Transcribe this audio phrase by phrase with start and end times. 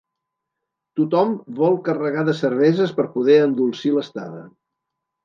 [0.99, 4.41] Tothom vol carregar de cerveses per poder endolcir l'estada.